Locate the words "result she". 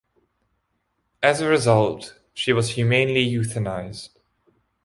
1.47-2.53